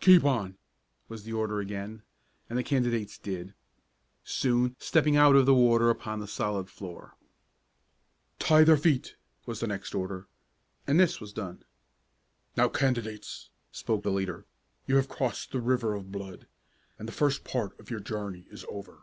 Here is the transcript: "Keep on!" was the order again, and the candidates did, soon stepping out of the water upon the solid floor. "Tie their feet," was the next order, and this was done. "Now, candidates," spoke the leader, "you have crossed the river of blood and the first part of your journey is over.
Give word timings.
"Keep 0.00 0.24
on!" 0.24 0.56
was 1.10 1.24
the 1.24 1.34
order 1.34 1.60
again, 1.60 2.00
and 2.48 2.58
the 2.58 2.62
candidates 2.64 3.18
did, 3.18 3.52
soon 4.24 4.76
stepping 4.78 5.14
out 5.14 5.36
of 5.36 5.44
the 5.44 5.52
water 5.54 5.90
upon 5.90 6.20
the 6.20 6.26
solid 6.26 6.70
floor. 6.70 7.16
"Tie 8.38 8.64
their 8.64 8.78
feet," 8.78 9.16
was 9.44 9.60
the 9.60 9.66
next 9.66 9.94
order, 9.94 10.26
and 10.86 10.98
this 10.98 11.20
was 11.20 11.34
done. 11.34 11.64
"Now, 12.56 12.70
candidates," 12.70 13.50
spoke 13.72 14.02
the 14.04 14.10
leader, 14.10 14.46
"you 14.86 14.96
have 14.96 15.06
crossed 15.10 15.52
the 15.52 15.60
river 15.60 15.92
of 15.92 16.10
blood 16.10 16.46
and 16.98 17.06
the 17.06 17.12
first 17.12 17.44
part 17.44 17.78
of 17.78 17.90
your 17.90 18.00
journey 18.00 18.46
is 18.50 18.64
over. 18.70 19.02